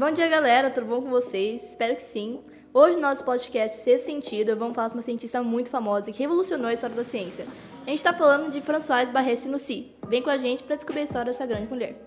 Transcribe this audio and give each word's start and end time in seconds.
Bom 0.00 0.10
dia, 0.10 0.26
galera. 0.28 0.70
Tudo 0.70 0.86
bom 0.86 1.02
com 1.02 1.10
vocês? 1.10 1.62
Espero 1.62 1.94
que 1.94 2.02
sim. 2.02 2.40
Hoje, 2.72 2.96
no 2.96 3.02
nosso 3.02 3.22
podcast 3.22 3.76
Sexto 3.76 4.06
Sentido, 4.06 4.56
vamos 4.56 4.74
falar 4.74 4.88
com 4.88 4.96
uma 4.96 5.02
cientista 5.02 5.42
muito 5.42 5.68
famosa 5.68 6.10
que 6.10 6.18
revolucionou 6.18 6.68
a 6.68 6.72
história 6.72 6.96
da 6.96 7.04
ciência. 7.04 7.46
A 7.82 7.90
gente 7.90 7.98
está 7.98 8.14
falando 8.14 8.50
de 8.50 8.62
Françoise 8.62 9.12
Barré-Sinoussi. 9.12 9.94
Vem 10.08 10.22
com 10.22 10.30
a 10.30 10.38
gente 10.38 10.62
para 10.62 10.76
descobrir 10.76 11.00
a 11.02 11.04
história 11.04 11.26
dessa 11.30 11.44
grande 11.44 11.68
mulher. 11.68 12.00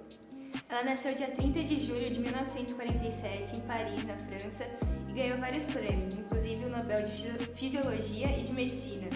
Ela 0.68 0.84
nasceu 0.86 1.14
dia 1.14 1.28
30 1.28 1.60
de 1.60 1.80
julho 1.82 2.10
de 2.10 2.20
1947 2.20 3.58
em 3.58 3.62
Paris, 3.62 4.04
na 4.06 4.18
França, 4.18 4.66
e 5.08 5.14
ganhou 5.14 5.38
vários 5.38 5.66
prêmios, 5.66 6.18
inclusive 6.18 6.66
o 6.66 6.70
Nobel 6.70 7.04
de 7.04 7.46
Fisiologia 7.54 8.40
e 8.40 8.42
de 8.42 8.54
Medicina. 8.54 9.08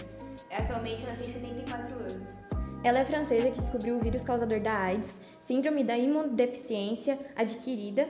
Atualmente 0.52 1.04
ela 1.04 1.16
tem 1.16 1.28
74 1.28 1.96
anos. 1.96 2.30
Ela 2.84 3.00
é 3.00 3.05
francesa 3.05 3.50
que 3.50 3.59
descobriu 3.59 3.96
o 3.96 4.00
vírus 4.00 4.23
causador 4.23 4.59
da 4.59 4.78
AIDS, 4.78 5.20
síndrome 5.41 5.84
da 5.84 5.98
imunodeficiência 5.98 7.18
adquirida. 7.36 8.07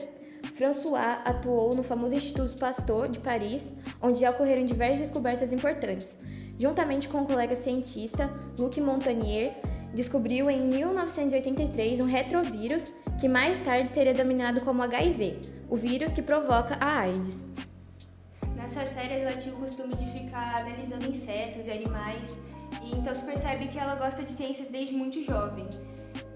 François 0.54 1.20
atuou 1.24 1.74
no 1.74 1.82
famoso 1.82 2.14
Instituto 2.14 2.56
Pasteur 2.56 3.08
de 3.08 3.18
Paris, 3.18 3.72
onde 4.02 4.20
já 4.20 4.30
ocorreram 4.30 4.64
diversas 4.64 4.98
descobertas 4.98 5.52
importantes. 5.52 6.16
Juntamente 6.58 7.08
com 7.08 7.22
o 7.22 7.26
colega 7.26 7.54
cientista 7.54 8.28
Luc 8.58 8.80
Montagnier, 8.80 9.54
descobriu 9.94 10.50
em 10.50 10.66
1983 10.66 12.00
um 12.00 12.04
retrovírus 12.04 12.84
que 13.20 13.28
mais 13.28 13.62
tarde 13.64 13.92
seria 13.92 14.14
denominado 14.14 14.60
como 14.60 14.82
HIV, 14.82 15.38
o 15.68 15.76
vírus 15.76 16.12
que 16.12 16.22
provoca 16.22 16.76
a 16.80 17.00
AIDS. 17.00 17.44
Nessas 18.54 18.90
séries 18.90 19.22
ela 19.22 19.36
tinha 19.36 19.54
o 19.54 19.58
costume 19.58 19.94
de 19.94 20.06
ficar 20.12 20.60
analisando 20.60 21.06
insetos 21.06 21.66
e 21.66 21.70
animais, 21.70 22.36
e 22.82 22.96
então 22.96 23.14
se 23.14 23.24
percebe 23.24 23.68
que 23.68 23.78
ela 23.78 23.94
gosta 23.94 24.22
de 24.22 24.30
ciências 24.30 24.68
desde 24.68 24.94
muito 24.94 25.22
jovem. 25.22 25.66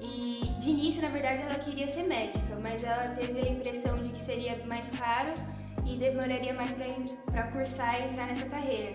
E 0.03 0.53
de 0.59 0.71
início, 0.71 1.01
na 1.01 1.09
verdade, 1.09 1.43
ela 1.43 1.55
queria 1.55 1.89
ser 1.89 2.03
médica, 2.03 2.57
mas 2.61 2.83
ela 2.83 3.15
teve 3.15 3.41
a 3.41 3.49
impressão 3.49 3.99
de 3.99 4.09
que 4.09 4.19
seria 4.19 4.65
mais 4.67 4.91
caro 4.91 5.33
e 5.87 5.97
demoraria 5.97 6.53
mais 6.53 6.71
para 7.31 7.45
cursar 7.49 8.01
e 8.01 8.09
entrar 8.09 8.27
nessa 8.27 8.47
carreira. 8.47 8.95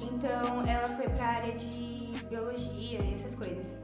Então 0.00 0.64
ela 0.66 0.88
foi 0.96 1.08
para 1.08 1.24
a 1.24 1.28
área 1.28 1.54
de 1.54 2.12
biologia 2.28 3.00
e 3.00 3.14
essas 3.14 3.34
coisas. 3.34 3.76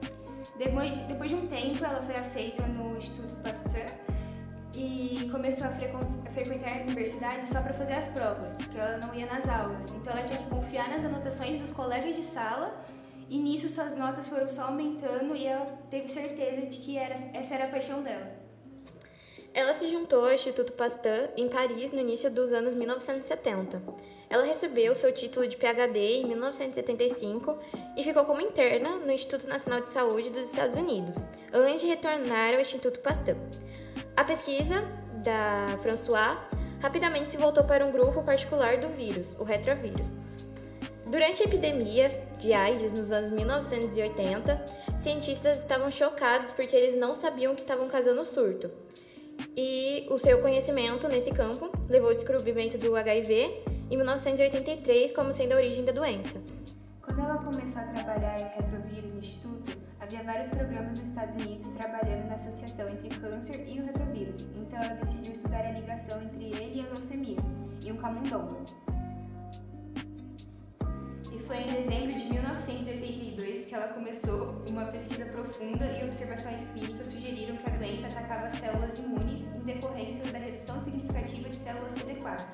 Depois, 0.56 0.96
depois 0.98 1.30
de 1.30 1.36
um 1.36 1.46
tempo, 1.46 1.84
ela 1.84 2.00
foi 2.02 2.16
aceita 2.16 2.62
no 2.62 2.96
Instituto 2.96 3.34
Pasteur 3.42 3.90
e 4.72 5.28
começou 5.30 5.66
a 5.66 5.70
frequentar 5.70 6.78
a 6.78 6.82
universidade 6.82 7.48
só 7.48 7.60
para 7.60 7.72
fazer 7.74 7.94
as 7.94 8.06
provas, 8.06 8.52
porque 8.54 8.78
ela 8.78 8.98
não 8.98 9.14
ia 9.14 9.26
nas 9.26 9.48
aulas. 9.48 9.86
Então 9.88 10.12
ela 10.12 10.22
tinha 10.22 10.38
que 10.38 10.46
confiar 10.46 10.88
nas 10.88 11.04
anotações 11.04 11.60
dos 11.60 11.72
colegas 11.72 12.14
de 12.14 12.22
sala 12.22 12.72
e 13.28 13.38
nisso 13.38 13.68
suas 13.68 13.96
notas 13.96 14.28
foram 14.28 14.48
só 14.48 14.64
aumentando 14.64 15.34
e 15.34 15.46
ela 15.46 15.66
teve 15.90 16.08
certeza 16.08 16.66
de 16.66 16.78
que 16.78 16.96
era, 16.96 17.14
essa 17.32 17.54
era 17.54 17.64
a 17.64 17.68
paixão 17.68 18.02
dela. 18.02 18.32
Ela 19.52 19.72
se 19.72 19.88
juntou 19.88 20.24
ao 20.24 20.32
Instituto 20.32 20.72
Pasteur 20.72 21.30
em 21.36 21.48
Paris 21.48 21.92
no 21.92 22.00
início 22.00 22.30
dos 22.30 22.52
anos 22.52 22.74
1970. 22.74 23.80
Ela 24.28 24.44
recebeu 24.44 24.94
seu 24.96 25.12
título 25.12 25.46
de 25.46 25.56
PhD 25.56 26.22
em 26.22 26.26
1975 26.26 27.56
e 27.96 28.02
ficou 28.02 28.24
como 28.24 28.40
interna 28.40 28.96
no 28.96 29.12
Instituto 29.12 29.46
Nacional 29.46 29.82
de 29.82 29.92
Saúde 29.92 30.30
dos 30.30 30.48
Estados 30.48 30.76
Unidos, 30.76 31.24
antes 31.52 31.82
de 31.82 31.86
retornar 31.86 32.52
ao 32.52 32.60
Instituto 32.60 32.98
Pasteur. 32.98 33.36
A 34.16 34.24
pesquisa 34.24 34.82
da 35.22 35.78
François 35.82 36.36
rapidamente 36.80 37.30
se 37.30 37.36
voltou 37.36 37.62
para 37.62 37.86
um 37.86 37.92
grupo 37.92 38.22
particular 38.24 38.78
do 38.78 38.88
vírus, 38.88 39.36
o 39.38 39.44
retrovírus. 39.44 40.12
Durante 41.06 41.42
a 41.42 41.44
epidemia 41.44 42.26
de 42.38 42.52
AIDS 42.54 42.92
nos 42.92 43.12
anos 43.12 43.30
1980, 43.30 44.66
cientistas 44.98 45.58
estavam 45.58 45.90
chocados 45.90 46.50
porque 46.50 46.74
eles 46.74 46.98
não 46.98 47.14
sabiam 47.14 47.54
que 47.54 47.60
estavam 47.60 47.88
causando 47.88 48.24
surto. 48.24 48.70
E 49.54 50.06
o 50.10 50.18
seu 50.18 50.40
conhecimento 50.40 51.06
nesse 51.06 51.30
campo 51.30 51.70
levou 51.88 52.08
ao 52.08 52.14
descobrimento 52.14 52.78
do 52.78 52.96
HIV 52.96 53.64
em 53.90 53.96
1983 53.96 55.12
como 55.12 55.32
sendo 55.32 55.52
a 55.52 55.56
origem 55.56 55.84
da 55.84 55.92
doença. 55.92 56.40
Quando 57.02 57.20
ela 57.20 57.36
começou 57.36 57.82
a 57.82 57.84
trabalhar 57.84 58.40
em 58.40 58.48
retrovírus 58.56 59.12
no 59.12 59.18
instituto, 59.18 59.76
havia 60.00 60.22
vários 60.22 60.48
programas 60.48 60.98
nos 60.98 61.08
Estados 61.08 61.36
Unidos 61.36 61.68
trabalhando 61.70 62.28
na 62.28 62.34
associação 62.34 62.88
entre 62.88 63.10
câncer 63.10 63.62
e 63.68 63.78
o 63.78 63.84
retrovírus. 63.84 64.46
Então 64.56 64.82
ela 64.82 64.94
decidiu 64.94 65.32
estudar 65.32 65.66
a 65.66 65.72
ligação 65.72 66.22
entre 66.22 66.44
ele 66.44 66.80
e 66.80 66.80
a 66.80 66.90
leucemia, 66.90 67.38
em 67.82 67.92
um 67.92 67.96
camundongo. 67.96 68.64
Foi 71.54 71.62
em 71.62 71.82
dezembro 71.84 72.16
de 72.16 72.24
1982 72.32 73.66
que 73.66 73.74
ela 73.76 73.86
começou 73.86 74.60
uma 74.66 74.86
pesquisa 74.86 75.24
profunda 75.26 75.84
e 75.84 76.04
observações 76.04 76.68
clínicas 76.72 77.06
sugeriram 77.06 77.56
que 77.58 77.70
a 77.70 77.76
doença 77.76 78.08
atacava 78.08 78.50
células 78.56 78.98
imunes 78.98 79.54
em 79.54 79.60
decorrência 79.60 80.32
da 80.32 80.38
redução 80.38 80.82
significativa 80.82 81.48
de 81.48 81.56
células 81.56 81.92
CD4 81.92 82.44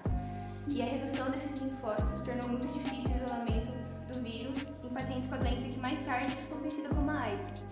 e 0.69 0.83
a 0.83 0.85
redução 0.85 1.31
desses 1.31 1.51
linfócitos 1.63 2.21
tornou 2.21 2.49
muito 2.51 2.67
difícil 2.75 3.11
o 3.11 3.17
isolamento 3.17 3.73
do 4.07 4.23
vírus 4.23 4.59
em 4.85 4.91
pacientes 4.91 5.31
com 5.31 5.35
a 5.35 5.39
doença 5.39 5.67
que 5.67 5.79
mais 5.79 5.99
tarde 6.01 6.37
ficou 6.37 6.59
conhecida 6.59 6.91
como 6.91 7.11
a 7.11 7.21
AIDS. 7.21 7.70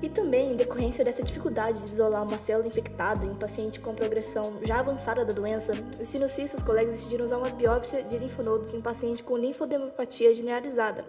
E 0.00 0.08
também, 0.08 0.52
em 0.52 0.56
decorrência 0.56 1.04
dessa 1.04 1.24
dificuldade 1.24 1.80
de 1.80 1.86
isolar 1.86 2.22
uma 2.22 2.38
célula 2.38 2.68
infectada 2.68 3.26
em 3.26 3.30
um 3.30 3.34
paciente 3.34 3.80
com 3.80 3.94
progressão 3.96 4.58
já 4.62 4.78
avançada 4.78 5.24
da 5.24 5.32
doença, 5.32 5.72
os 6.00 6.08
sinucistas 6.08 6.62
colegas 6.62 6.94
decidiram 6.94 7.24
usar 7.24 7.38
uma 7.38 7.50
biópsia 7.50 8.04
de 8.04 8.16
linfonodos 8.16 8.72
em 8.72 8.76
um 8.76 8.82
paciente 8.82 9.24
com 9.24 9.36
linfodemopatia 9.36 10.32
generalizada, 10.32 11.04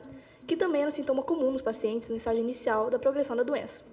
que 0.48 0.58
também 0.58 0.82
era 0.82 0.90
um 0.90 0.92
sintoma 0.92 1.22
comum 1.22 1.52
nos 1.52 1.62
pacientes 1.62 2.10
no 2.10 2.16
estágio 2.16 2.42
inicial 2.42 2.90
da 2.90 2.98
progressão 2.98 3.36
da 3.36 3.44
doença. 3.44 3.84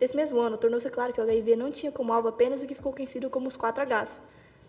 Nesse 0.00 0.16
mesmo 0.16 0.40
ano, 0.40 0.56
tornou-se 0.56 0.88
claro 0.88 1.12
que 1.12 1.20
o 1.20 1.22
HIV 1.22 1.56
não 1.56 1.70
tinha 1.70 1.92
como 1.92 2.10
alvo 2.10 2.28
apenas 2.28 2.62
o 2.62 2.66
que 2.66 2.74
ficou 2.74 2.94
conhecido 2.94 3.28
como 3.28 3.46
os 3.46 3.58
4Hs, 3.58 4.22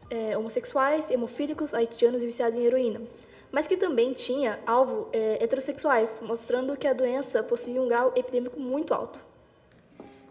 é, 0.09 0.37
homossexuais, 0.37 1.09
hemofílicos, 1.09 1.73
haitianos 1.73 2.21
e 2.21 2.25
viciados 2.25 2.59
em 2.59 2.65
heroína, 2.65 3.01
mas 3.49 3.67
que 3.67 3.77
também 3.77 4.11
tinha 4.11 4.59
alvo 4.67 5.07
é, 5.13 5.41
heterossexuais, 5.41 6.21
mostrando 6.25 6.75
que 6.75 6.85
a 6.85 6.91
doença 6.91 7.41
possuía 7.41 7.81
um 7.81 7.87
grau 7.87 8.11
epidêmico 8.17 8.59
muito 8.59 8.93
alto. 8.93 9.30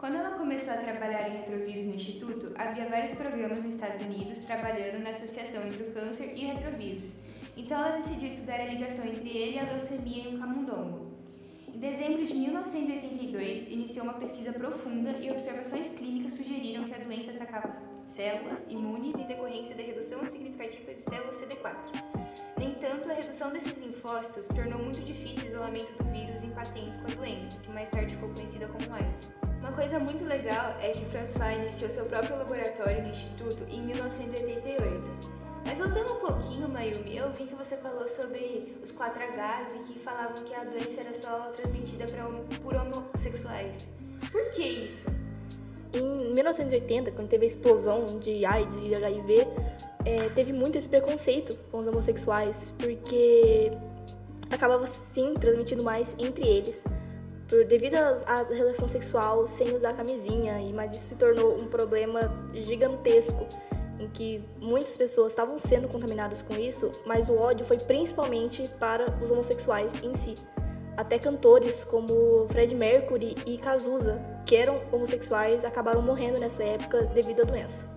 Quando 0.01 0.15
ela 0.15 0.31
começou 0.31 0.73
a 0.73 0.77
trabalhar 0.77 1.29
em 1.29 1.37
retrovírus 1.37 1.85
no 1.85 1.93
Instituto, 1.93 2.51
havia 2.55 2.89
vários 2.89 3.11
programas 3.11 3.63
nos 3.63 3.75
Estados 3.75 4.01
Unidos 4.01 4.39
trabalhando 4.39 4.99
na 5.03 5.11
associação 5.11 5.63
entre 5.63 5.83
o 5.83 5.91
câncer 5.91 6.33
e 6.35 6.43
o 6.43 6.55
retrovírus. 6.55 7.19
Então 7.55 7.77
ela 7.77 7.97
decidiu 7.97 8.29
estudar 8.29 8.61
a 8.61 8.65
ligação 8.65 9.05
entre 9.05 9.29
ele 9.29 9.57
e 9.57 9.59
a 9.59 9.63
leucemia 9.63 10.23
em 10.23 10.35
um 10.35 10.39
camundongo. 10.39 11.11
Em 11.71 11.77
dezembro 11.77 12.25
de 12.25 12.33
1982, 12.33 13.69
iniciou 13.69 14.05
uma 14.05 14.15
pesquisa 14.15 14.51
profunda 14.51 15.11
e 15.21 15.29
observações 15.29 15.89
clínicas 15.89 16.33
sugeriram 16.33 16.85
que 16.85 16.95
a 16.95 16.97
doença 16.97 17.29
atacava 17.29 17.71
células 18.03 18.71
imunes 18.71 19.15
em 19.19 19.27
decorrência 19.27 19.75
da 19.75 19.83
redução 19.83 20.27
significativa 20.27 20.95
de 20.95 21.03
células 21.03 21.39
CD4. 21.39 21.75
No 22.57 22.63
entanto, 22.63 23.07
a 23.07 23.13
redução 23.13 23.53
desses 23.53 23.77
linfócitos 23.77 24.47
tornou 24.47 24.79
muito 24.79 25.01
difícil 25.01 25.43
o 25.43 25.47
isolamento 25.47 25.93
do 25.93 26.09
vírus 26.09 26.43
em 26.43 26.49
pacientes 26.49 26.99
com 26.99 27.05
a 27.05 27.13
doença, 27.13 27.55
que 27.59 27.69
mais 27.69 27.87
tarde 27.87 28.15
ficou 28.15 28.29
conhecida 28.29 28.67
como 28.67 28.91
AIDS. 28.95 29.50
Uma 29.61 29.71
coisa 29.73 29.99
muito 29.99 30.25
legal 30.25 30.75
é 30.81 30.89
que 30.89 31.05
François 31.05 31.55
iniciou 31.55 31.87
seu 31.87 32.05
próprio 32.05 32.35
laboratório 32.35 33.03
no 33.03 33.09
Instituto 33.09 33.63
em 33.69 33.79
1988. 33.83 35.31
Mas 35.63 35.77
voltando 35.77 36.13
um 36.13 36.19
pouquinho, 36.19 36.67
Mayumi, 36.67 37.15
eu 37.15 37.31
vi 37.31 37.45
que 37.45 37.53
você 37.53 37.77
falou 37.77 38.07
sobre 38.07 38.73
os 38.81 38.91
4Hs 38.91 39.75
e 39.75 39.83
que 39.83 39.99
falavam 39.99 40.43
que 40.43 40.55
a 40.55 40.63
doença 40.63 41.01
era 41.01 41.13
só 41.13 41.51
transmitida 41.55 42.07
por 42.63 42.75
homossexuais. 42.75 43.85
Por 44.31 44.49
que 44.49 44.63
isso? 44.63 45.05
Em 45.93 46.33
1980, 46.33 47.11
quando 47.11 47.27
teve 47.27 47.43
a 47.43 47.47
explosão 47.47 48.17
de 48.17 48.43
AIDS 48.43 48.75
e 48.81 48.95
HIV, 48.95 49.47
é, 50.05 50.29
teve 50.29 50.51
muito 50.51 50.79
esse 50.79 50.89
preconceito 50.89 51.55
com 51.69 51.77
os 51.77 51.85
homossexuais, 51.85 52.73
porque 52.79 53.71
acabava 54.49 54.87
sim 54.87 55.35
transmitindo 55.35 55.83
mais 55.83 56.17
entre 56.17 56.47
eles, 56.47 56.83
por, 57.51 57.65
devido 57.65 57.95
à 57.95 58.43
relação 58.49 58.87
sexual 58.87 59.45
sem 59.45 59.75
usar 59.75 59.93
camisinha, 59.93 60.61
e 60.61 60.71
mas 60.71 60.93
isso 60.93 61.09
se 61.09 61.15
tornou 61.17 61.59
um 61.59 61.67
problema 61.67 62.31
gigantesco 62.53 63.45
em 63.99 64.07
que 64.07 64.43
muitas 64.57 64.95
pessoas 64.95 65.33
estavam 65.33 65.59
sendo 65.59 65.89
contaminadas 65.89 66.41
com 66.41 66.55
isso, 66.55 66.91
mas 67.05 67.27
o 67.27 67.35
ódio 67.35 67.65
foi 67.65 67.77
principalmente 67.77 68.67
para 68.79 69.13
os 69.21 69.29
homossexuais 69.29 70.01
em 70.01 70.13
si. 70.13 70.37
Até 70.95 71.19
cantores 71.19 71.83
como 71.83 72.47
Fred 72.49 72.73
Mercury 72.73 73.35
e 73.45 73.57
Cazuza, 73.57 74.19
que 74.45 74.55
eram 74.55 74.81
homossexuais, 74.91 75.65
acabaram 75.65 76.01
morrendo 76.01 76.39
nessa 76.39 76.63
época 76.63 77.03
devido 77.13 77.41
à 77.41 77.45
doença. 77.45 77.90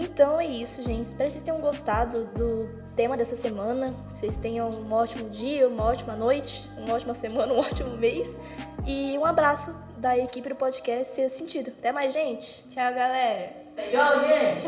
Então 0.00 0.40
é 0.40 0.46
isso, 0.46 0.82
gente. 0.82 1.06
Espero 1.06 1.26
que 1.26 1.32
vocês 1.32 1.42
tenham 1.42 1.60
gostado 1.60 2.26
do 2.26 2.68
tema 2.94 3.16
dessa 3.16 3.34
semana. 3.34 3.94
Que 4.10 4.18
vocês 4.18 4.36
tenham 4.36 4.70
um 4.70 4.92
ótimo 4.92 5.28
dia, 5.28 5.66
uma 5.66 5.84
ótima 5.84 6.14
noite, 6.14 6.70
uma 6.76 6.94
ótima 6.94 7.14
semana, 7.14 7.52
um 7.54 7.58
ótimo 7.58 7.96
mês. 7.96 8.38
E 8.86 9.18
um 9.18 9.24
abraço 9.24 9.74
da 9.96 10.16
equipe 10.16 10.48
do 10.48 10.54
podcast 10.54 11.14
Ser 11.14 11.28
Sentido. 11.28 11.72
Até 11.76 11.90
mais, 11.90 12.14
gente. 12.14 12.62
Tchau, 12.70 12.94
galera. 12.94 13.52
Tchau, 13.90 14.20
gente. 14.20 14.62